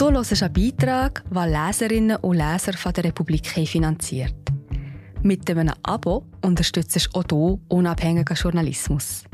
Du 0.00 0.10
hörst 0.10 0.42
einen 0.42 0.52
Beitrag, 0.54 1.22
den 1.28 1.52
Leserinnen 1.52 2.16
und 2.16 2.38
Leser 2.38 2.72
von 2.72 2.90
der 2.94 3.04
Republik 3.04 3.46
finanziert. 3.46 4.34
Mit 5.22 5.50
einem 5.50 5.74
Abo 5.82 6.24
unterstützt 6.42 6.96
du 6.96 7.18
auch 7.18 7.24
du 7.24 7.60
unabhängigen 7.68 8.34
Journalismus. 8.34 9.24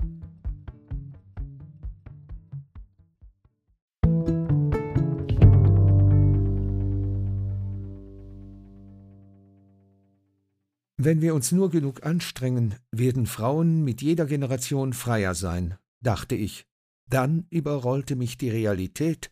Wenn 10.97 11.21
wir 11.23 11.37
uns 11.37 11.53
nur 11.53 11.71
genug 11.71 12.05
anstrengen, 12.05 12.75
werden 12.91 13.27
Frauen 13.27 13.85
mit 13.85 14.03
jeder 14.03 14.27
Generation 14.27 14.95
freier 14.95 15.37
sein, 15.37 15.77
dachte 16.03 16.35
ich. 16.35 16.67
Dann 17.09 17.47
überrollte 17.51 18.17
mich 18.17 18.37
die 18.37 18.51
Realität 18.51 19.31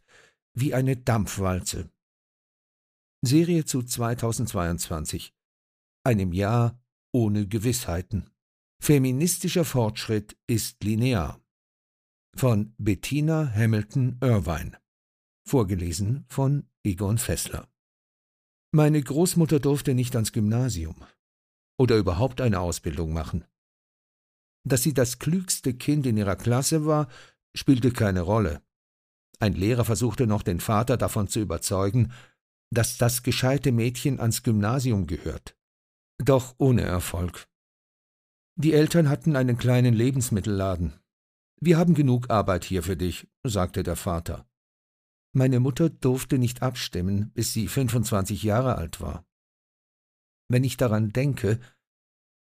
wie 0.55 0.73
eine 0.75 0.97
Dampfwalze. 0.97 1.91
Serie 3.23 3.65
zu 3.65 3.83
2022. 3.83 5.35
Einem 6.05 6.33
Jahr 6.33 6.81
ohne 7.13 7.47
Gewissheiten. 7.47 8.31
Feministischer 8.81 9.65
Fortschritt 9.65 10.37
ist 10.47 10.83
linear. 10.85 11.41
Von 12.37 12.75
Bettina 12.79 13.53
Hamilton 13.55 14.19
Irvine. 14.21 14.79
Vorgelesen 15.47 16.27
von 16.29 16.69
Egon 16.83 17.19
Fessler. 17.19 17.69
Meine 18.73 19.03
Großmutter 19.03 19.61
durfte 19.61 19.95
nicht 19.95 20.15
ans 20.17 20.33
Gymnasium 20.33 20.97
oder 21.79 21.97
überhaupt 21.97 22.41
eine 22.41 22.61
Ausbildung 22.61 23.13
machen. 23.13 23.45
Dass 24.67 24.83
sie 24.83 24.95
das 24.95 25.19
klügste 25.19 25.75
Kind 25.75 26.07
in 26.07 26.17
ihrer 26.17 26.37
Klasse 26.37 26.87
war, 26.87 27.09
spielte 27.55 27.93
keine 27.93 28.23
Rolle. 28.23 28.63
Ein 29.41 29.55
Lehrer 29.55 29.85
versuchte 29.85 30.27
noch 30.27 30.43
den 30.43 30.61
Vater 30.61 30.97
davon 30.97 31.29
zu 31.29 31.41
überzeugen, 31.41 32.13
dass 32.71 32.99
das 32.99 33.23
gescheite 33.23 33.73
Mädchen 33.73 34.21
ans 34.21 34.43
Gymnasium 34.43 35.07
gehört. 35.07 35.57
Doch 36.19 36.55
ohne 36.59 36.83
Erfolg. 36.83 37.49
Die 38.57 38.73
Eltern 38.73 39.09
hatten 39.09 39.37
einen 39.37 39.59
kleinen 39.59 39.95
Lebensmittelladen. 39.95 40.95
Wir 41.61 41.79
haben 41.79 41.95
genug 41.95 42.31
Arbeit 42.31 42.65
hier 42.65 42.83
für 42.83 42.97
dich, 42.97 43.29
sagte 43.45 43.83
der 43.83 43.97
Vater. 43.97 44.47
Meine 45.33 45.59
Mutter 45.59 45.91
durfte 45.91 46.39
nicht 46.39 46.63
abstimmen, 46.63 47.33
bis 47.33 47.53
sie 47.53 47.67
25 47.67 48.45
Jahre 48.45 48.77
alt 48.77 49.01
war. 49.01 49.27
Wenn 50.49 50.63
ich 50.63 50.77
daran 50.77 51.13
denke, 51.13 51.59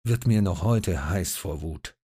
wird 0.05 0.27
mir 0.27 0.41
noch 0.41 0.62
heute 0.62 1.11
heiß 1.11 1.36
vor 1.36 1.61
Wut. 1.61 1.97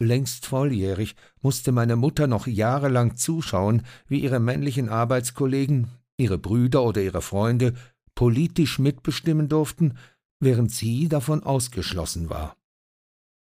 Längst 0.00 0.46
volljährig 0.46 1.16
musste 1.42 1.72
meine 1.72 1.96
Mutter 1.96 2.28
noch 2.28 2.46
jahrelang 2.46 3.16
zuschauen, 3.16 3.82
wie 4.06 4.20
ihre 4.20 4.38
männlichen 4.38 4.88
Arbeitskollegen, 4.88 5.88
ihre 6.16 6.38
Brüder 6.38 6.84
oder 6.84 7.02
ihre 7.02 7.22
Freunde 7.22 7.74
politisch 8.14 8.78
mitbestimmen 8.78 9.48
durften, 9.48 9.98
während 10.40 10.70
sie 10.70 11.08
davon 11.08 11.42
ausgeschlossen 11.42 12.30
war. 12.30 12.56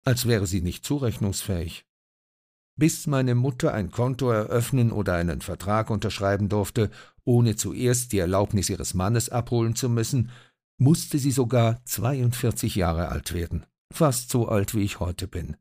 Als 0.05 0.27
wäre 0.27 0.45
sie 0.45 0.61
nicht 0.61 0.85
zurechnungsfähig. 0.85 1.85
Bis 2.77 3.07
meine 3.07 3.33
Mutter 3.33 3.73
ein 3.73 3.89
Konto 3.89 4.29
eröffnen 4.29 4.91
oder 4.91 5.15
einen 5.15 5.41
Vertrag 5.41 5.89
unterschreiben 5.89 6.49
durfte, 6.49 6.91
ohne 7.23 7.55
zuerst 7.55 8.11
die 8.11 8.19
Erlaubnis 8.19 8.69
ihres 8.69 8.93
Mannes 8.93 9.29
abholen 9.29 9.75
zu 9.75 9.89
müssen, 9.89 10.29
musste 10.77 11.17
sie 11.17 11.31
sogar 11.31 11.83
42 11.85 12.75
Jahre 12.75 13.09
alt 13.09 13.33
werden, 13.33 13.65
fast 13.91 14.29
so 14.29 14.47
alt 14.47 14.75
wie 14.75 14.81
ich 14.81 14.99
heute 14.99 15.27
bin. 15.27 15.55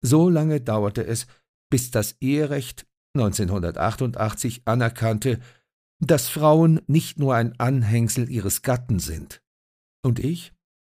So 0.00 0.28
lange 0.28 0.60
dauerte 0.60 1.04
es, 1.06 1.26
bis 1.70 1.90
das 1.90 2.16
Eherecht 2.20 2.86
1988 3.14 4.62
anerkannte, 4.64 5.40
dass 6.00 6.28
Frauen 6.28 6.80
nicht 6.86 7.18
nur 7.18 7.34
ein 7.34 7.58
Anhängsel 7.58 8.30
ihres 8.30 8.62
Gatten 8.62 9.00
sind. 9.00 9.42
Und 10.02 10.18
ich, 10.18 10.54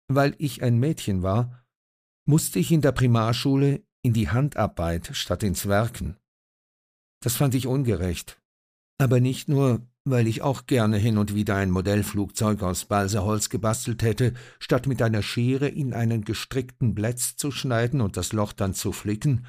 weil 0.08 0.34
ich 0.38 0.62
ein 0.62 0.78
Mädchen 0.78 1.22
war, 1.22 1.64
musste 2.26 2.58
ich 2.58 2.70
in 2.70 2.82
der 2.82 2.92
Primarschule 2.92 3.82
in 4.02 4.12
die 4.12 4.28
Handarbeit 4.28 5.10
statt 5.14 5.42
ins 5.42 5.66
Werken. 5.66 6.16
Das 7.22 7.36
fand 7.36 7.54
ich 7.54 7.66
ungerecht. 7.66 8.40
Aber 8.98 9.20
nicht 9.20 9.48
nur, 9.48 9.86
weil 10.04 10.26
ich 10.26 10.42
auch 10.42 10.66
gerne 10.66 10.96
hin 10.96 11.18
und 11.18 11.34
wieder 11.34 11.56
ein 11.56 11.70
Modellflugzeug 11.70 12.62
aus 12.62 12.86
Balsaholz 12.86 13.50
gebastelt 13.50 14.02
hätte, 14.02 14.34
statt 14.58 14.86
mit 14.86 15.02
einer 15.02 15.22
Schere 15.22 15.68
in 15.68 15.92
einen 15.92 16.24
gestrickten 16.24 16.94
Blätz 16.94 17.36
zu 17.36 17.50
schneiden 17.50 18.00
und 18.00 18.16
das 18.16 18.32
Loch 18.32 18.52
dann 18.52 18.74
zu 18.74 18.92
flicken, 18.92 19.46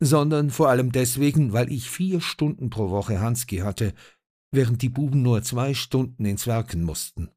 sondern 0.00 0.50
vor 0.50 0.68
allem 0.68 0.92
deswegen, 0.92 1.52
weil 1.52 1.72
ich 1.72 1.90
vier 1.90 2.20
Stunden 2.20 2.70
pro 2.70 2.90
Woche 2.90 3.20
Hanski 3.20 3.58
hatte, 3.58 3.94
während 4.52 4.82
die 4.82 4.88
Buben 4.88 5.22
nur 5.22 5.42
zwei 5.42 5.74
Stunden 5.74 6.24
ins 6.24 6.46
Werken 6.46 6.84
mussten. 6.84 7.30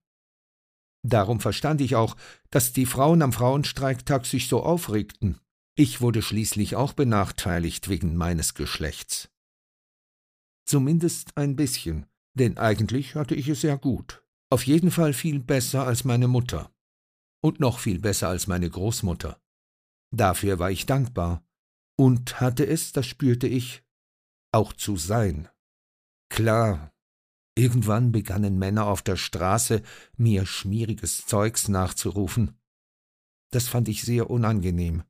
Darum 1.04 1.40
verstand 1.40 1.81
ich 1.81 1.96
auch, 1.96 2.16
dass 2.52 2.74
die 2.74 2.86
Frauen 2.86 3.24
am 3.24 3.34
Frauenstreiktag 3.34 4.26
sich 4.26 4.48
so 4.48 4.62
aufregten. 4.64 5.40
Ich 5.76 6.02
wurde 6.02 6.22
schließlich 6.22 6.76
auch 6.76 6.94
benachteiligt 6.94 7.90
wegen 7.90 8.16
meines 8.16 8.54
Geschlechts. 8.54 9.30
Zumindest 10.66 11.36
ein 11.36 11.56
bisschen, 11.56 12.06
denn 12.34 12.58
eigentlich 12.58 13.16
hatte 13.16 13.36
ich 13.36 13.47
es 13.47 13.62
ja 13.62 13.75
gut. 13.75 14.24
Auf 14.50 14.66
jeden 14.66 14.92
Fall 14.92 15.14
viel 15.14 15.40
besser 15.40 15.86
als 15.86 16.03
meine 16.03 16.28
Mutter. 16.28 16.74
Und 17.42 17.59
noch 17.59 17.80
viel 17.80 18.00
besser 18.00 18.30
als 18.30 18.47
meine 18.47 18.69
Großmutter. 18.69 19.42
Dafür 20.14 20.59
war 20.59 20.72
ich 20.72 20.86
dankbar 20.86 21.44
und 21.97 22.42
hatte 22.42 22.66
es, 22.66 22.92
das 22.92 23.08
spürte 23.08 23.47
ich, 23.47 23.84
auch 24.52 24.74
zu 24.74 24.97
sein. 24.97 25.47
Klar, 26.30 26.94
irgendwann 27.56 28.12
begannen 28.12 28.58
Männer 28.58 28.86
auf 28.88 29.02
der 29.02 29.16
Straße, 29.16 29.81
mir 30.18 30.46
schmieriges 30.46 31.25
Zeugs 31.25 31.68
nachzurufen. 31.68 32.59
Das 33.52 33.68
fand 33.68 33.88
ich 33.90 34.03
sehr 34.03 34.30
unangenehm. 34.30 35.03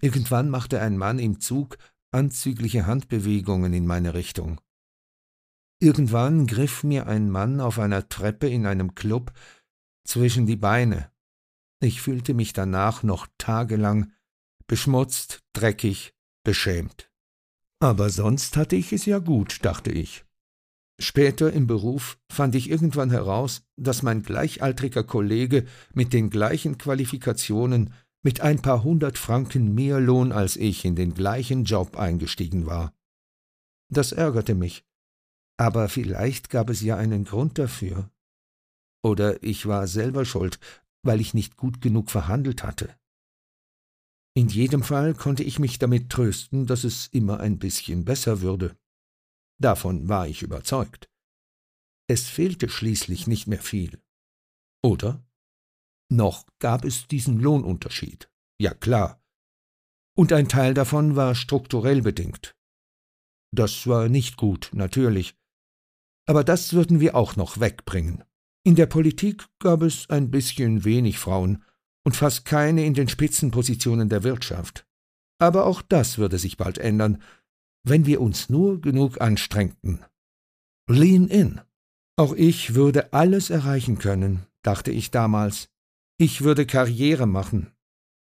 Irgendwann 0.00 0.50
machte 0.50 0.80
ein 0.80 0.96
Mann 0.96 1.18
im 1.18 1.40
Zug 1.40 1.78
anzügliche 2.12 2.86
Handbewegungen 2.86 3.72
in 3.72 3.86
meine 3.86 4.14
Richtung. 4.14 4.60
Irgendwann 5.80 6.46
griff 6.46 6.84
mir 6.84 7.06
ein 7.06 7.30
Mann 7.30 7.60
auf 7.60 7.78
einer 7.78 8.08
Treppe 8.08 8.48
in 8.48 8.66
einem 8.66 8.94
Club 8.94 9.32
zwischen 10.04 10.44
die 10.44 10.56
Beine. 10.56 11.10
Ich 11.80 12.02
fühlte 12.02 12.34
mich 12.34 12.52
danach 12.52 13.02
noch 13.02 13.26
tagelang 13.38 14.12
beschmutzt, 14.66 15.42
dreckig, 15.54 16.14
beschämt. 16.44 17.10
Aber 17.80 18.10
sonst 18.10 18.58
hatte 18.58 18.76
ich 18.76 18.92
es 18.92 19.06
ja 19.06 19.18
gut, 19.18 19.64
dachte 19.64 19.90
ich. 19.90 20.24
Später 21.00 21.50
im 21.50 21.66
Beruf 21.66 22.18
fand 22.30 22.54
ich 22.54 22.68
irgendwann 22.68 23.10
heraus, 23.10 23.62
dass 23.76 24.02
mein 24.02 24.22
gleichaltriger 24.22 25.02
Kollege 25.02 25.64
mit 25.94 26.12
den 26.12 26.28
gleichen 26.28 26.76
Qualifikationen 26.76 27.94
mit 28.22 28.42
ein 28.42 28.60
paar 28.60 28.84
hundert 28.84 29.16
Franken 29.16 29.74
mehr 29.74 29.98
Lohn 29.98 30.30
als 30.30 30.56
ich 30.56 30.84
in 30.84 30.94
den 30.94 31.14
gleichen 31.14 31.64
Job 31.64 31.96
eingestiegen 31.96 32.66
war. 32.66 32.92
Das 33.88 34.12
ärgerte 34.12 34.54
mich, 34.54 34.84
aber 35.60 35.90
vielleicht 35.90 36.48
gab 36.48 36.70
es 36.70 36.80
ja 36.80 36.96
einen 36.96 37.24
Grund 37.26 37.58
dafür. 37.58 38.10
Oder 39.04 39.42
ich 39.42 39.66
war 39.66 39.86
selber 39.86 40.24
schuld, 40.24 40.58
weil 41.02 41.20
ich 41.20 41.34
nicht 41.34 41.58
gut 41.58 41.82
genug 41.82 42.10
verhandelt 42.10 42.62
hatte. 42.62 42.98
In 44.34 44.48
jedem 44.48 44.82
Fall 44.82 45.12
konnte 45.12 45.42
ich 45.42 45.58
mich 45.58 45.78
damit 45.78 46.08
trösten, 46.08 46.66
dass 46.66 46.84
es 46.84 47.08
immer 47.08 47.40
ein 47.40 47.58
bisschen 47.58 48.06
besser 48.06 48.40
würde. 48.40 48.74
Davon 49.60 50.08
war 50.08 50.26
ich 50.26 50.40
überzeugt. 50.40 51.10
Es 52.08 52.26
fehlte 52.26 52.70
schließlich 52.70 53.26
nicht 53.26 53.46
mehr 53.46 53.60
viel. 53.60 54.00
Oder? 54.82 55.22
Noch 56.10 56.46
gab 56.58 56.86
es 56.86 57.06
diesen 57.06 57.38
Lohnunterschied. 57.38 58.30
Ja 58.58 58.72
klar. 58.72 59.22
Und 60.16 60.32
ein 60.32 60.48
Teil 60.48 60.72
davon 60.72 61.16
war 61.16 61.34
strukturell 61.34 62.00
bedingt. 62.00 62.56
Das 63.54 63.86
war 63.86 64.08
nicht 64.08 64.38
gut, 64.38 64.70
natürlich. 64.72 65.36
Aber 66.30 66.44
das 66.44 66.74
würden 66.74 67.00
wir 67.00 67.16
auch 67.16 67.34
noch 67.34 67.58
wegbringen. 67.58 68.22
In 68.62 68.76
der 68.76 68.86
Politik 68.86 69.48
gab 69.58 69.82
es 69.82 70.08
ein 70.10 70.30
bisschen 70.30 70.84
wenig 70.84 71.18
Frauen 71.18 71.64
und 72.04 72.14
fast 72.14 72.44
keine 72.44 72.86
in 72.86 72.94
den 72.94 73.08
Spitzenpositionen 73.08 74.08
der 74.08 74.22
Wirtschaft. 74.22 74.86
Aber 75.40 75.66
auch 75.66 75.82
das 75.82 76.18
würde 76.18 76.38
sich 76.38 76.56
bald 76.56 76.78
ändern, 76.78 77.20
wenn 77.82 78.06
wir 78.06 78.20
uns 78.20 78.48
nur 78.48 78.80
genug 78.80 79.20
anstrengten. 79.20 80.04
Lean 80.88 81.26
in. 81.26 81.60
Auch 82.14 82.34
ich 82.34 82.76
würde 82.76 83.12
alles 83.12 83.50
erreichen 83.50 83.98
können, 83.98 84.46
dachte 84.62 84.92
ich 84.92 85.10
damals. 85.10 85.68
Ich 86.16 86.42
würde 86.42 86.64
Karriere 86.64 87.26
machen, 87.26 87.72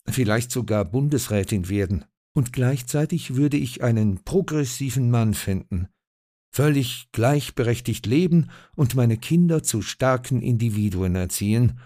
vielleicht 0.06 0.50
sogar 0.50 0.86
Bundesrätin 0.86 1.68
werden, 1.68 2.06
und 2.34 2.54
gleichzeitig 2.54 3.34
würde 3.34 3.58
ich 3.58 3.82
einen 3.82 4.24
progressiven 4.24 5.10
Mann 5.10 5.34
finden, 5.34 5.88
völlig 6.58 7.12
gleichberechtigt 7.12 8.06
leben 8.06 8.50
und 8.74 8.96
meine 8.96 9.16
Kinder 9.16 9.62
zu 9.62 9.80
starken 9.80 10.42
Individuen 10.42 11.14
erziehen, 11.14 11.78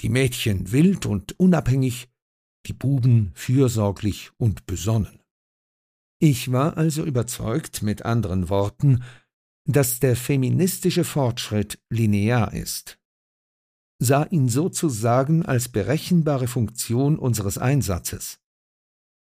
die 0.00 0.08
Mädchen 0.08 0.72
wild 0.72 1.06
und 1.06 1.38
unabhängig, 1.38 2.08
die 2.66 2.72
Buben 2.72 3.30
fürsorglich 3.34 4.32
und 4.36 4.66
besonnen. 4.66 5.20
Ich 6.18 6.50
war 6.50 6.76
also 6.76 7.04
überzeugt, 7.04 7.84
mit 7.84 8.04
anderen 8.04 8.48
Worten, 8.48 9.04
dass 9.64 10.00
der 10.00 10.16
feministische 10.16 11.04
Fortschritt 11.04 11.78
linear 11.88 12.52
ist, 12.52 12.98
sah 14.00 14.24
ihn 14.24 14.48
sozusagen 14.48 15.46
als 15.46 15.68
berechenbare 15.68 16.48
Funktion 16.48 17.16
unseres 17.16 17.58
Einsatzes. 17.58 18.40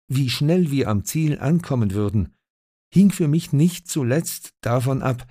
Wie 0.08 0.30
schnell 0.30 0.70
wir 0.70 0.88
am 0.88 1.04
Ziel 1.04 1.38
ankommen 1.40 1.92
würden, 1.92 2.34
hing 2.92 3.10
für 3.10 3.28
mich 3.28 3.52
nicht 3.52 3.88
zuletzt 3.88 4.54
davon 4.60 5.02
ab, 5.02 5.26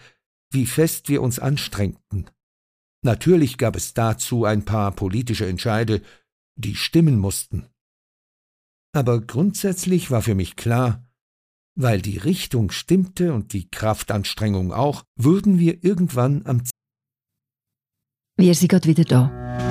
wie 0.51 0.65
fest 0.65 1.09
wir 1.09 1.21
uns 1.21 1.39
anstrengten. 1.39 2.29
Natürlich 3.03 3.57
gab 3.57 3.75
es 3.75 3.93
dazu 3.93 4.45
ein 4.45 4.65
paar 4.65 4.91
politische 4.91 5.47
Entscheide, 5.47 6.01
die 6.55 6.75
stimmen 6.75 7.17
mussten. 7.17 7.67
Aber 8.93 9.21
grundsätzlich 9.21 10.11
war 10.11 10.21
für 10.21 10.35
mich 10.35 10.55
klar, 10.55 11.07
weil 11.75 12.01
die 12.01 12.17
Richtung 12.17 12.71
stimmte 12.71 13.33
und 13.33 13.53
die 13.53 13.69
Kraftanstrengung 13.69 14.73
auch, 14.73 15.03
würden 15.15 15.57
wir 15.57 15.83
irgendwann 15.83 16.45
am 16.45 16.65
Ziel. 16.65 16.71
Wir 18.37 18.55
sind 18.55 18.69
gerade 18.69 18.87
wieder 18.87 19.05
da. 19.05 19.70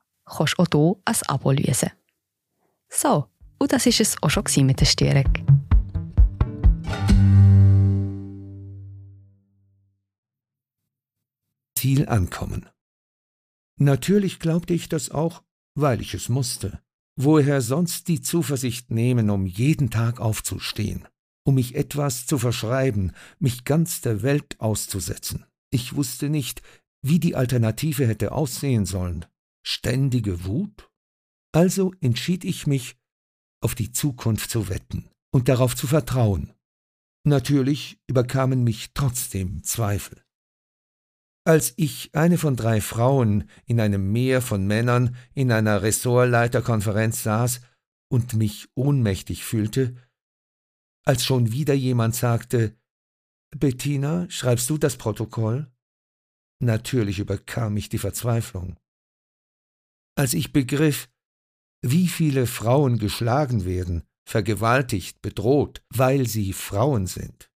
kannst 0.35 0.57
du 0.57 0.63
auch 0.63 0.67
hier 0.71 1.03
ein 1.05 1.27
Abo 1.27 1.51
lösen. 1.51 1.91
So, 2.89 3.27
und 3.59 3.71
das 3.71 3.85
war 3.85 3.99
es 3.99 4.15
auch 4.21 4.29
schon 4.29 4.65
mit 4.65 4.79
der 4.79 4.85
Störung. 4.85 5.31
Ziel 11.75 12.07
ankommen. 12.07 12.69
Natürlich 13.77 14.39
glaubte 14.39 14.73
ich 14.73 14.87
das 14.87 15.09
auch, 15.09 15.41
weil 15.73 15.99
ich 15.99 16.13
es 16.13 16.29
musste. 16.29 16.79
Woher 17.15 17.61
sonst 17.61 18.07
die 18.07 18.21
Zuversicht 18.21 18.91
nehmen, 18.91 19.31
um 19.31 19.47
jeden 19.47 19.89
Tag 19.89 20.19
aufzustehen, 20.19 21.07
um 21.43 21.55
mich 21.55 21.73
etwas 21.73 22.27
zu 22.27 22.37
verschreiben, 22.37 23.13
mich 23.39 23.63
ganz 23.63 24.01
der 24.01 24.21
Welt 24.21 24.59
auszusetzen? 24.59 25.45
Ich 25.71 25.95
wusste 25.95 26.29
nicht, 26.29 26.61
wie 27.01 27.19
die 27.19 27.35
Alternative 27.35 28.05
hätte 28.05 28.31
aussehen 28.31 28.85
sollen. 28.85 29.25
Ständige 29.63 30.45
Wut? 30.45 30.91
Also 31.53 31.93
entschied 32.01 32.43
ich 32.45 32.67
mich, 32.67 32.97
auf 33.61 33.75
die 33.75 33.91
Zukunft 33.91 34.49
zu 34.49 34.69
wetten 34.69 35.09
und 35.31 35.47
darauf 35.47 35.75
zu 35.75 35.87
vertrauen. 35.87 36.53
Natürlich 37.23 37.99
überkamen 38.07 38.63
mich 38.63 38.93
trotzdem 38.93 39.63
Zweifel. 39.63 40.23
Als 41.43 41.73
ich 41.77 42.13
eine 42.13 42.37
von 42.37 42.55
drei 42.55 42.81
Frauen 42.81 43.49
in 43.65 43.79
einem 43.79 44.11
Meer 44.11 44.41
von 44.41 44.65
Männern 44.65 45.15
in 45.33 45.51
einer 45.51 45.81
Ressortleiterkonferenz 45.81 47.23
saß 47.23 47.61
und 48.11 48.33
mich 48.33 48.69
ohnmächtig 48.75 49.43
fühlte, 49.43 49.95
als 51.03 51.25
schon 51.25 51.51
wieder 51.51 51.73
jemand 51.73 52.15
sagte 52.15 52.77
Bettina, 53.55 54.29
schreibst 54.29 54.69
du 54.69 54.77
das 54.77 54.97
Protokoll? 54.97 55.71
Natürlich 56.59 57.19
überkam 57.19 57.73
mich 57.73 57.89
die 57.89 57.97
Verzweiflung. 57.97 58.77
Als 60.15 60.33
ich 60.33 60.53
begriff, 60.53 61.09
wie 61.81 62.07
viele 62.07 62.45
Frauen 62.47 62.99
geschlagen 62.99 63.65
werden, 63.65 64.03
vergewaltigt, 64.25 65.21
bedroht, 65.21 65.83
weil 65.89 66.27
sie 66.27 66.53
Frauen 66.53 67.07
sind, 67.07 67.49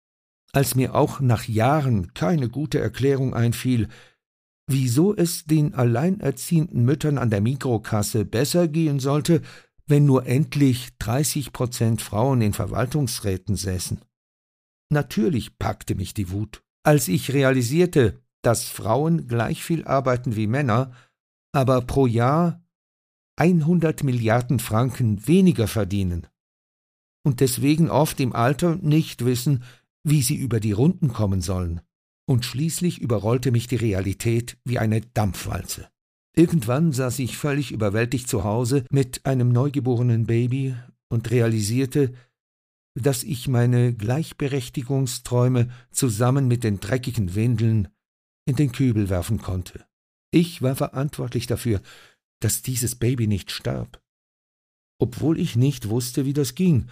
als 0.51 0.75
mir 0.75 0.95
auch 0.95 1.19
nach 1.19 1.47
Jahren 1.47 2.13
keine 2.13 2.49
gute 2.49 2.79
Erklärung 2.79 3.33
einfiel, 3.33 3.87
wieso 4.67 5.15
es 5.15 5.45
den 5.45 5.73
alleinerziehenden 5.73 6.83
Müttern 6.83 7.17
an 7.17 7.29
der 7.29 7.41
Mikrokasse 7.41 8.25
besser 8.25 8.67
gehen 8.67 8.99
sollte, 8.99 9.41
wenn 9.85 10.05
nur 10.05 10.25
endlich 10.25 10.97
30 10.97 11.53
Prozent 11.53 12.01
Frauen 12.01 12.41
in 12.41 12.53
Verwaltungsräten 12.53 13.55
säßen. 13.55 14.01
Natürlich 14.89 15.57
packte 15.59 15.95
mich 15.95 16.13
die 16.13 16.31
Wut, 16.31 16.63
als 16.83 17.07
ich 17.07 17.33
realisierte, 17.33 18.21
dass 18.41 18.65
Frauen 18.65 19.27
gleich 19.27 19.63
viel 19.63 19.85
arbeiten 19.85 20.35
wie 20.35 20.47
Männer, 20.47 20.93
aber 21.55 21.81
pro 21.81 22.05
Jahr 22.05 22.61
100 23.37 24.03
Milliarden 24.03 24.59
Franken 24.59 25.27
weniger 25.27 25.67
verdienen 25.67 26.27
und 27.25 27.39
deswegen 27.39 27.89
oft 27.89 28.19
im 28.19 28.33
Alter 28.33 28.75
nicht 28.75 29.25
wissen, 29.25 29.63
wie 30.03 30.21
sie 30.21 30.35
über 30.35 30.59
die 30.59 30.73
Runden 30.73 31.11
kommen 31.11 31.41
sollen. 31.41 31.81
Und 32.27 32.45
schließlich 32.45 33.01
überrollte 33.01 33.51
mich 33.51 33.67
die 33.67 33.75
Realität 33.75 34.57
wie 34.63 34.79
eine 34.79 35.01
Dampfwalze. 35.01 35.89
Irgendwann 36.35 36.91
saß 36.91 37.19
ich 37.19 37.37
völlig 37.37 37.71
überwältigt 37.71 38.27
zu 38.27 38.43
Hause 38.43 38.85
mit 38.91 39.25
einem 39.25 39.49
neugeborenen 39.49 40.25
Baby 40.25 40.75
und 41.09 41.31
realisierte, 41.31 42.13
dass 42.95 43.23
ich 43.23 43.47
meine 43.47 43.93
Gleichberechtigungsträume 43.93 45.69
zusammen 45.91 46.47
mit 46.47 46.63
den 46.63 46.79
dreckigen 46.79 47.35
Windeln 47.35 47.87
in 48.45 48.55
den 48.55 48.71
Kübel 48.71 49.09
werfen 49.09 49.39
konnte. 49.39 49.85
Ich 50.35 50.61
war 50.61 50.75
verantwortlich 50.75 51.47
dafür, 51.47 51.81
dass 52.41 52.61
dieses 52.61 52.95
Baby 52.95 53.25
nicht 53.25 53.51
starb. 53.51 54.01
Obwohl 54.99 55.39
ich 55.39 55.55
nicht 55.55 55.87
wusste, 55.87 56.25
wie 56.25 56.33
das 56.33 56.55
ging 56.55 56.89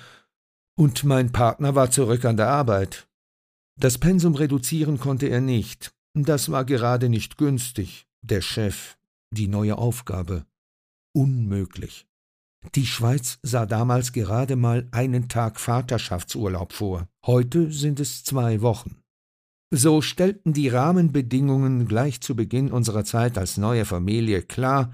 und 0.77 1.03
mein 1.03 1.33
Partner 1.33 1.75
war 1.75 1.91
zurück 1.91 2.23
an 2.23 2.37
der 2.37 2.47
Arbeit. 2.47 3.09
Das 3.77 3.97
Pensum 3.97 4.35
reduzieren 4.35 4.97
konnte 4.97 5.27
er 5.27 5.41
nicht. 5.41 5.93
Das 6.13 6.51
war 6.51 6.63
gerade 6.63 7.09
nicht 7.09 7.37
günstig. 7.37 8.07
Der 8.21 8.39
Chef, 8.39 8.97
die 9.29 9.49
neue 9.49 9.77
Aufgabe. 9.77 10.45
Unmöglich. 11.13 12.07
Die 12.75 12.85
Schweiz 12.85 13.39
sah 13.41 13.65
damals 13.65 14.13
gerade 14.13 14.55
mal 14.55 14.87
einen 14.91 15.27
Tag 15.27 15.59
Vaterschaftsurlaub 15.59 16.71
vor. 16.71 17.09
Heute 17.25 17.73
sind 17.73 17.99
es 17.99 18.23
zwei 18.23 18.61
Wochen. 18.61 19.02
So 19.75 20.03
stellten 20.03 20.53
die 20.53 20.69
Rahmenbedingungen 20.69 21.87
gleich 21.87 22.21
zu 22.21 22.35
Beginn 22.35 22.71
unserer 22.71 23.05
Zeit 23.05 23.39
als 23.39 23.57
neue 23.57 23.85
Familie 23.85 24.43
klar, 24.43 24.93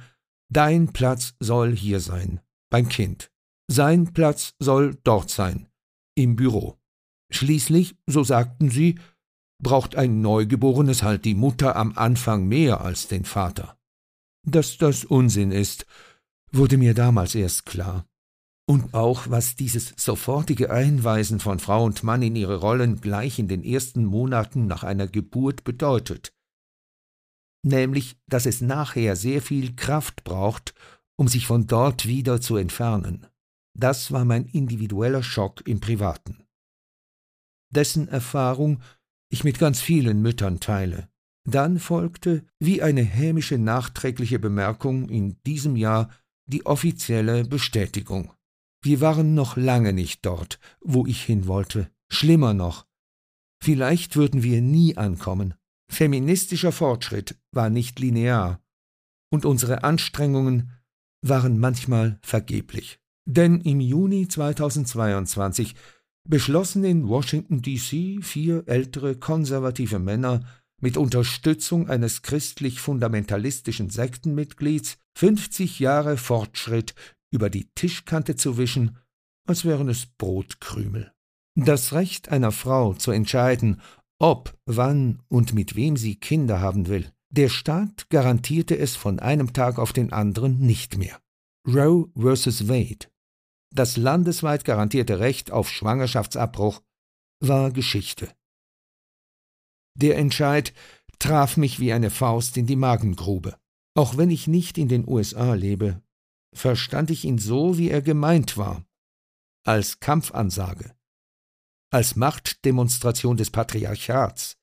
dein 0.49 0.93
Platz 0.93 1.35
soll 1.41 1.75
hier 1.75 1.99
sein, 1.99 2.39
beim 2.69 2.87
Kind. 2.87 3.29
Sein 3.69 4.13
Platz 4.13 4.55
soll 4.57 4.95
dort 5.03 5.31
sein, 5.31 5.67
im 6.15 6.37
Büro. 6.37 6.77
Schließlich, 7.29 7.97
so 8.07 8.23
sagten 8.23 8.69
sie, 8.69 8.97
braucht 9.61 9.97
ein 9.97 10.21
Neugeborenes 10.21 11.03
halt 11.03 11.25
die 11.25 11.35
Mutter 11.35 11.75
am 11.75 11.97
Anfang 11.97 12.47
mehr 12.47 12.79
als 12.79 13.09
den 13.09 13.25
Vater. 13.25 13.77
Dass 14.47 14.77
das 14.77 15.03
Unsinn 15.03 15.51
ist, 15.51 15.87
wurde 16.53 16.77
mir 16.77 16.93
damals 16.93 17.35
erst 17.35 17.65
klar. 17.65 18.07
Und 18.69 18.93
auch, 18.93 19.31
was 19.31 19.55
dieses 19.55 19.95
sofortige 19.97 20.69
Einweisen 20.69 21.39
von 21.39 21.57
Frau 21.57 21.83
und 21.83 22.03
Mann 22.03 22.21
in 22.21 22.35
ihre 22.35 22.57
Rollen 22.57 23.01
gleich 23.01 23.39
in 23.39 23.47
den 23.47 23.63
ersten 23.63 24.05
Monaten 24.05 24.67
nach 24.67 24.83
einer 24.83 25.07
Geburt 25.07 25.63
bedeutet. 25.63 26.35
Nämlich, 27.63 28.19
dass 28.27 28.45
es 28.45 28.61
nachher 28.61 29.15
sehr 29.15 29.41
viel 29.41 29.75
Kraft 29.75 30.23
braucht, 30.23 30.75
um 31.17 31.27
sich 31.27 31.47
von 31.47 31.65
dort 31.65 32.05
wieder 32.05 32.41
zu 32.41 32.57
entfernen. 32.57 33.25
Das 33.75 34.11
war 34.11 34.23
mein 34.23 34.45
individueller 34.45 35.23
Schock 35.23 35.67
im 35.67 35.79
Privaten. 35.79 36.43
Dessen 37.73 38.07
Erfahrung 38.07 38.83
ich 39.31 39.43
mit 39.43 39.57
ganz 39.57 39.81
vielen 39.81 40.21
Müttern 40.21 40.59
teile. 40.59 41.09
Dann 41.43 41.79
folgte, 41.79 42.45
wie 42.59 42.83
eine 42.83 43.01
hämische 43.01 43.57
nachträgliche 43.57 44.37
Bemerkung 44.37 45.09
in 45.09 45.41
diesem 45.41 45.75
Jahr, 45.75 46.11
die 46.45 46.67
offizielle 46.67 47.45
Bestätigung. 47.45 48.31
Wir 48.81 49.01
waren 49.01 49.33
noch 49.33 49.57
lange 49.57 49.93
nicht 49.93 50.25
dort, 50.25 50.59
wo 50.81 51.05
ich 51.05 51.23
hin 51.23 51.47
wollte. 51.47 51.91
Schlimmer 52.09 52.53
noch. 52.53 52.85
Vielleicht 53.61 54.15
würden 54.15 54.41
wir 54.41 54.61
nie 54.61 54.95
ankommen. 54.95 55.53
Feministischer 55.91 56.71
Fortschritt 56.71 57.35
war 57.51 57.69
nicht 57.69 57.99
linear. 57.99 58.61
Und 59.31 59.45
unsere 59.45 59.83
Anstrengungen 59.83 60.71
waren 61.21 61.59
manchmal 61.59 62.19
vergeblich. 62.21 62.99
Denn 63.25 63.61
im 63.61 63.81
Juni 63.81 64.27
2022 64.27 65.75
beschlossen 66.27 66.83
in 66.83 67.07
Washington 67.07 67.61
DC 67.61 68.23
vier 68.23 68.63
ältere 68.67 69.15
konservative 69.15 69.99
Männer 69.99 70.45
mit 70.81 70.95
Unterstützung 70.95 71.89
eines 71.89 72.21
christlich-fundamentalistischen 72.21 73.89
Sektenmitglieds 73.89 74.97
50 75.15 75.79
Jahre 75.79 76.17
Fortschritt 76.17 76.95
über 77.31 77.49
die 77.49 77.69
Tischkante 77.75 78.35
zu 78.35 78.57
wischen, 78.57 78.97
als 79.47 79.65
wären 79.65 79.89
es 79.89 80.05
Brotkrümel. 80.05 81.11
Das 81.55 81.93
Recht 81.93 82.29
einer 82.29 82.51
Frau 82.51 82.93
zu 82.93 83.11
entscheiden, 83.11 83.81
ob, 84.19 84.57
wann 84.65 85.21
und 85.27 85.53
mit 85.53 85.75
wem 85.75 85.97
sie 85.97 86.15
Kinder 86.15 86.59
haben 86.61 86.87
will. 86.87 87.11
Der 87.31 87.49
Staat 87.49 88.09
garantierte 88.09 88.77
es 88.77 88.95
von 88.95 89.19
einem 89.19 89.53
Tag 89.53 89.77
auf 89.77 89.93
den 89.93 90.11
anderen 90.13 90.59
nicht 90.59 90.97
mehr. 90.97 91.19
Roe 91.67 92.09
vs. 92.15 92.67
Wade. 92.67 93.07
Das 93.71 93.97
landesweit 93.97 94.65
garantierte 94.65 95.19
Recht 95.19 95.51
auf 95.51 95.69
Schwangerschaftsabbruch 95.69 96.81
war 97.39 97.71
Geschichte. 97.71 98.33
Der 99.95 100.17
Entscheid 100.17 100.73
traf 101.19 101.57
mich 101.57 101.79
wie 101.79 101.93
eine 101.93 102.09
Faust 102.09 102.57
in 102.57 102.65
die 102.65 102.75
Magengrube. 102.75 103.57
Auch 103.95 104.17
wenn 104.17 104.31
ich 104.31 104.47
nicht 104.47 104.77
in 104.77 104.87
den 104.87 105.07
USA 105.07 105.53
lebe, 105.53 106.01
verstand 106.53 107.11
ich 107.11 107.25
ihn 107.25 107.37
so, 107.37 107.77
wie 107.77 107.89
er 107.89 108.01
gemeint 108.01 108.57
war, 108.57 108.85
als 109.63 109.99
Kampfansage, 109.99 110.95
als 111.91 112.15
Machtdemonstration 112.15 113.37
des 113.37 113.51
Patriarchats. 113.51 114.57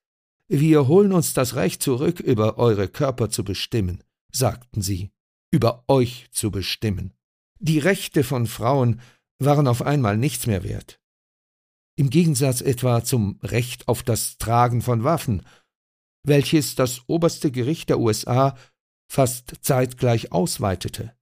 Wir 0.48 0.86
holen 0.88 1.12
uns 1.12 1.34
das 1.34 1.54
Recht 1.54 1.82
zurück, 1.82 2.20
über 2.20 2.58
eure 2.58 2.88
Körper 2.88 3.30
zu 3.30 3.44
bestimmen, 3.44 4.02
sagten 4.32 4.82
sie, 4.82 5.10
über 5.50 5.84
euch 5.88 6.28
zu 6.30 6.50
bestimmen. 6.50 7.12
Die 7.58 7.78
Rechte 7.78 8.22
von 8.22 8.46
Frauen 8.46 9.00
waren 9.38 9.66
auf 9.66 9.82
einmal 9.82 10.16
nichts 10.16 10.46
mehr 10.46 10.62
wert. 10.62 11.00
Im 11.96 12.10
Gegensatz 12.10 12.60
etwa 12.60 13.02
zum 13.02 13.38
Recht 13.42 13.88
auf 13.88 14.02
das 14.02 14.36
Tragen 14.38 14.82
von 14.82 15.02
Waffen, 15.02 15.46
welches 16.22 16.74
das 16.74 17.02
oberste 17.06 17.50
Gericht 17.50 17.88
der 17.88 17.98
USA 17.98 18.56
fast 19.08 19.54
zeitgleich 19.62 20.32
ausweitete. 20.32 21.15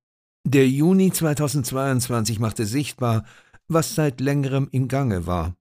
Der 0.47 0.69
Juni 0.69 1.11
2022 1.11 2.39
machte 2.39 2.67
sichtbar, 2.67 3.25
was 3.67 3.95
seit 3.95 4.21
längerem 4.21 4.69
im 4.73 4.89
Gange 4.89 5.27
war, 5.27 5.57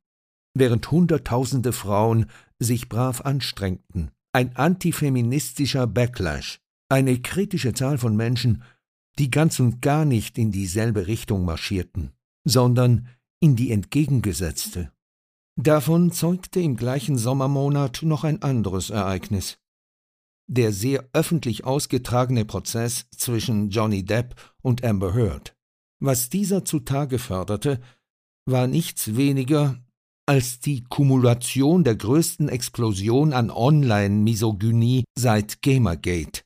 während 0.54 0.92
Hunderttausende 0.92 1.72
Frauen 1.72 2.26
sich 2.60 2.90
brav 2.90 3.22
anstrengten. 3.22 4.12
Ein 4.34 4.56
antifeministischer 4.58 5.88
Backlash, 5.88 6.60
eine 6.90 7.18
kritische 7.22 7.74
Zahl 7.74 7.98
von 7.98 8.18
Menschen, 8.18 8.64
die 9.20 9.32
ganz 9.32 9.60
und 9.62 9.82
gar 9.82 10.04
nicht 10.04 10.38
in 10.38 10.52
dieselbe 10.52 11.08
Richtung 11.08 11.46
marschierten, 11.46 12.12
sondern 12.44 13.08
in 13.40 13.56
die 13.56 13.72
entgegengesetzte. 13.72 14.92
Davon 15.56 16.12
zeugte 16.12 16.60
im 16.60 16.76
gleichen 16.76 17.18
Sommermonat 17.18 18.02
noch 18.04 18.26
ein 18.26 18.42
anderes 18.42 18.90
Ereignis 18.90 19.60
der 20.48 20.72
sehr 20.72 21.08
öffentlich 21.14 21.66
ausgetragene 21.66 22.46
Prozess 22.46 23.06
zwischen 23.16 23.70
Johnny 23.70 24.04
Depp 24.04 24.36
und 24.62 24.84
Amber 24.84 25.14
Heard. 25.14 25.56
Was 26.02 26.30
dieser 26.30 26.66
zutage 26.66 27.20
förderte, 27.20 27.80
war 28.46 28.68
nichts 28.68 29.16
weniger 29.16 29.82
als 30.26 30.60
die 30.60 30.84
Kumulation 30.84 31.84
der 31.84 31.96
größten 31.96 32.50
Explosion 32.50 33.34
an 33.34 33.50
Online-Misogynie 33.50 35.04
seit 35.18 35.62
Gamergate, 35.62 36.42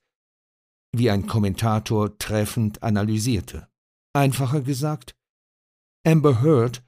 wie 0.95 1.11
ein 1.11 1.27
Kommentator 1.27 2.17
treffend 2.17 2.81
analysierte. 2.81 3.67
Einfacher 4.13 4.61
gesagt, 4.61 5.15
Amber 6.05 6.41
Heard 6.41 6.83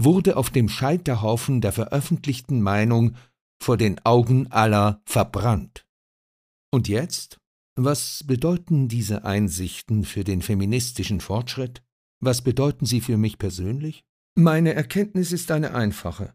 wurde 0.00 0.36
auf 0.36 0.50
dem 0.50 0.68
Scheiterhaufen 0.68 1.60
der 1.60 1.72
veröffentlichten 1.72 2.60
Meinung 2.60 3.16
vor 3.62 3.76
den 3.76 4.04
Augen 4.04 4.50
aller 4.50 5.00
verbrannt. 5.04 5.86
Und 6.72 6.88
jetzt? 6.88 7.38
Was 7.76 8.24
bedeuten 8.26 8.88
diese 8.88 9.24
Einsichten 9.24 10.04
für 10.04 10.24
den 10.24 10.42
feministischen 10.42 11.20
Fortschritt? 11.20 11.82
Was 12.20 12.42
bedeuten 12.42 12.86
sie 12.86 13.00
für 13.00 13.16
mich 13.16 13.38
persönlich? 13.38 14.04
Meine 14.34 14.72
Erkenntnis 14.74 15.32
ist 15.32 15.50
eine 15.50 15.74
einfache. 15.74 16.34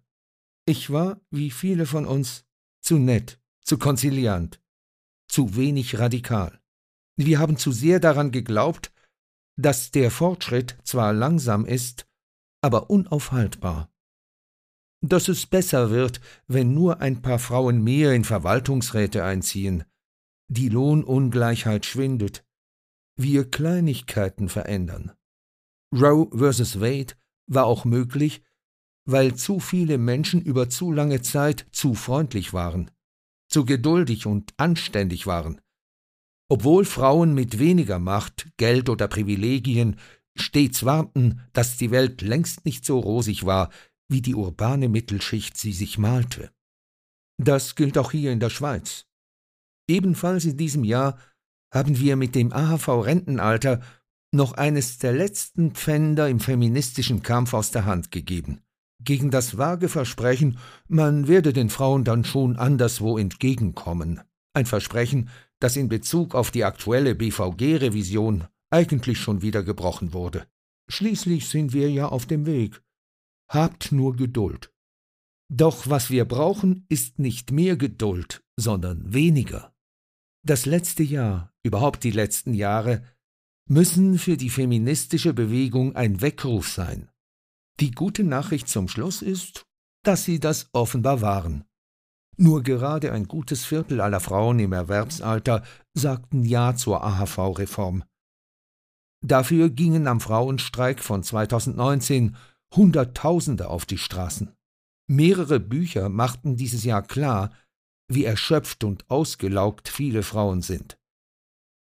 Ich 0.65 0.91
war, 0.91 1.21
wie 1.31 1.49
viele 1.49 1.85
von 1.85 2.05
uns, 2.05 2.45
zu 2.81 2.97
nett, 2.97 3.39
zu 3.61 3.77
konziliant, 3.77 4.61
zu 5.27 5.55
wenig 5.55 5.97
radikal. 5.97 6.61
Wir 7.15 7.39
haben 7.39 7.57
zu 7.57 7.71
sehr 7.71 7.99
daran 7.99 8.31
geglaubt, 8.31 8.91
dass 9.59 9.89
der 9.89 10.11
Fortschritt 10.11 10.77
zwar 10.83 11.13
langsam 11.13 11.65
ist, 11.65 12.05
aber 12.61 12.91
unaufhaltbar. 12.91 13.89
Dass 15.01 15.27
es 15.29 15.47
besser 15.47 15.89
wird, 15.89 16.21
wenn 16.47 16.73
nur 16.73 17.01
ein 17.01 17.21
paar 17.21 17.39
Frauen 17.39 17.83
mehr 17.83 18.13
in 18.13 18.23
Verwaltungsräte 18.23 19.23
einziehen, 19.23 19.83
die 20.47 20.69
Lohnungleichheit 20.69 21.85
schwindet, 21.85 22.45
wir 23.17 23.49
Kleinigkeiten 23.49 24.49
verändern. 24.49 25.11
Roe 25.93 26.29
vs. 26.31 26.79
Wade 26.79 27.15
war 27.47 27.65
auch 27.65 27.85
möglich, 27.85 28.43
weil 29.05 29.35
zu 29.35 29.59
viele 29.59 29.97
Menschen 29.97 30.41
über 30.41 30.69
zu 30.69 30.91
lange 30.91 31.21
Zeit 31.21 31.65
zu 31.71 31.95
freundlich 31.95 32.53
waren, 32.53 32.91
zu 33.49 33.65
geduldig 33.65 34.25
und 34.25 34.53
anständig 34.57 35.25
waren. 35.25 35.61
Obwohl 36.49 36.85
Frauen 36.85 37.33
mit 37.33 37.59
weniger 37.59 37.99
Macht, 37.99 38.49
Geld 38.57 38.89
oder 38.89 39.07
Privilegien 39.07 39.97
stets 40.35 40.85
warnten, 40.85 41.41
dass 41.53 41.77
die 41.77 41.91
Welt 41.91 42.21
längst 42.21 42.65
nicht 42.65 42.85
so 42.85 42.99
rosig 42.99 43.45
war, 43.45 43.69
wie 44.09 44.21
die 44.21 44.35
urbane 44.35 44.87
Mittelschicht 44.87 45.57
sie 45.57 45.73
sich 45.73 45.97
malte. 45.97 46.51
Das 47.37 47.75
gilt 47.75 47.97
auch 47.97 48.11
hier 48.11 48.31
in 48.31 48.39
der 48.39 48.49
Schweiz. 48.49 49.05
Ebenfalls 49.87 50.45
in 50.45 50.57
diesem 50.57 50.83
Jahr 50.83 51.17
haben 51.73 51.97
wir 51.99 52.15
mit 52.15 52.35
dem 52.35 52.51
AHV-Rentenalter 52.51 53.81
noch 54.31 54.53
eines 54.53 54.97
der 54.97 55.13
letzten 55.13 55.71
Pfänder 55.71 56.29
im 56.29 56.39
feministischen 56.39 57.23
Kampf 57.23 57.53
aus 57.53 57.71
der 57.71 57.85
Hand 57.85 58.11
gegeben. 58.11 58.61
Gegen 59.03 59.31
das 59.31 59.57
vage 59.57 59.89
Versprechen, 59.89 60.57
man 60.87 61.27
werde 61.27 61.53
den 61.53 61.69
Frauen 61.69 62.03
dann 62.03 62.25
schon 62.25 62.57
anderswo 62.57 63.17
entgegenkommen. 63.17 64.21
Ein 64.53 64.65
Versprechen, 64.65 65.29
das 65.59 65.75
in 65.75 65.87
Bezug 65.87 66.35
auf 66.35 66.51
die 66.51 66.63
aktuelle 66.63 67.15
BVG-Revision 67.15 68.45
eigentlich 68.69 69.19
schon 69.19 69.41
wieder 69.41 69.63
gebrochen 69.63 70.13
wurde. 70.13 70.47
Schließlich 70.89 71.47
sind 71.47 71.73
wir 71.73 71.89
ja 71.91 72.07
auf 72.07 72.25
dem 72.25 72.45
Weg. 72.45 72.81
Habt 73.49 73.91
nur 73.91 74.15
Geduld. 74.15 74.73
Doch 75.49 75.89
was 75.89 76.09
wir 76.09 76.25
brauchen, 76.25 76.85
ist 76.89 77.19
nicht 77.19 77.51
mehr 77.51 77.77
Geduld, 77.77 78.43
sondern 78.57 79.13
weniger. 79.13 79.73
Das 80.47 80.65
letzte 80.65 81.03
Jahr, 81.03 81.51
überhaupt 81.61 82.05
die 82.05 82.11
letzten 82.11 82.53
Jahre, 82.53 83.03
müssen 83.67 84.17
für 84.17 84.37
die 84.37 84.49
feministische 84.49 85.33
Bewegung 85.33 85.97
ein 85.97 86.21
Weckruf 86.21 86.69
sein. 86.69 87.09
Die 87.81 87.91
gute 87.91 88.23
Nachricht 88.23 88.69
zum 88.69 88.87
Schluss 88.87 89.21
ist, 89.21 89.65
dass 90.03 90.23
sie 90.23 90.39
das 90.39 90.69
offenbar 90.71 91.19
waren. 91.19 91.65
Nur 92.37 92.63
gerade 92.63 93.11
ein 93.11 93.27
gutes 93.27 93.65
Viertel 93.65 93.99
aller 93.99 94.21
Frauen 94.21 94.59
im 94.59 94.71
Erwerbsalter 94.71 95.65
sagten 95.93 96.45
Ja 96.45 96.77
zur 96.77 97.03
AHV-Reform. 97.03 98.05
Dafür 99.21 99.69
gingen 99.69 100.07
am 100.07 100.21
Frauenstreik 100.21 101.03
von 101.03 101.23
2019 101.23 102.37
Hunderttausende 102.73 103.67
auf 103.67 103.85
die 103.85 103.97
Straßen. 103.97 104.55
Mehrere 105.07 105.59
Bücher 105.59 106.07
machten 106.07 106.55
dieses 106.55 106.85
Jahr 106.85 107.03
klar, 107.03 107.51
wie 108.07 108.25
erschöpft 108.25 108.83
und 108.83 109.09
ausgelaugt 109.09 109.89
viele 109.89 110.23
Frauen 110.23 110.61
sind. 110.61 110.97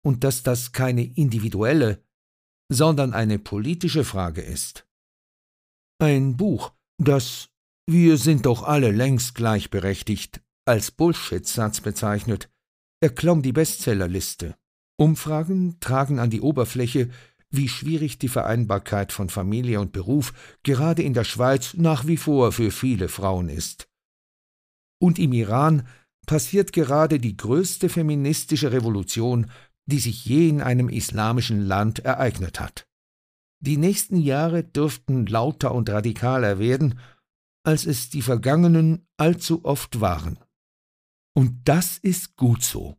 Und 0.03 0.23
dass 0.23 0.43
das 0.43 0.71
keine 0.71 1.03
individuelle, 1.03 2.03
sondern 2.69 3.13
eine 3.13 3.39
politische 3.39 4.03
Frage 4.03 4.41
ist. 4.41 4.87
Ein 5.99 6.37
Buch, 6.37 6.73
das 6.97 7.49
Wir 7.89 8.17
sind 8.17 8.45
doch 8.45 8.63
alle 8.63 8.91
längst 8.91 9.35
gleichberechtigt 9.35 10.41
als 10.65 10.91
Bullshit-Satz 10.91 11.79
bezeichnet, 11.79 12.49
erklomm 12.99 13.41
die 13.41 13.53
Bestsellerliste. 13.53 14.57
Umfragen 14.97 15.79
tragen 15.79 16.19
an 16.19 16.29
die 16.29 16.41
Oberfläche, 16.41 17.09
wie 17.49 17.69
schwierig 17.69 18.19
die 18.19 18.27
Vereinbarkeit 18.27 19.13
von 19.13 19.29
Familie 19.29 19.79
und 19.79 19.93
Beruf 19.93 20.33
gerade 20.63 21.03
in 21.03 21.13
der 21.13 21.23
Schweiz 21.23 21.75
nach 21.75 22.05
wie 22.05 22.17
vor 22.17 22.51
für 22.51 22.71
viele 22.71 23.07
Frauen 23.07 23.47
ist. 23.47 23.87
Und 24.99 25.19
im 25.19 25.31
Iran 25.31 25.87
passiert 26.27 26.73
gerade 26.73 27.17
die 27.17 27.35
größte 27.35 27.89
feministische 27.89 28.71
Revolution, 28.71 29.49
die 29.87 29.97
sich 29.97 30.25
je 30.25 30.49
in 30.49 30.61
einem 30.61 30.89
islamischen 30.89 31.61
Land 31.61 31.99
ereignet 31.99 32.59
hat. 32.59 32.85
Die 33.59 33.77
nächsten 33.77 34.17
Jahre 34.17 34.63
dürften 34.63 35.25
lauter 35.25 35.73
und 35.73 35.89
radikaler 35.89 36.59
werden, 36.59 36.99
als 37.63 37.87
es 37.87 38.11
die 38.11 38.21
vergangenen 38.21 39.07
allzu 39.17 39.65
oft 39.65 39.99
waren. 39.99 40.37
Und 41.33 41.67
das 41.67 41.97
ist 41.97 42.35
gut 42.35 42.63
so. 42.63 42.97